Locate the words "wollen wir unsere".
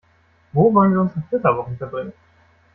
0.73-1.21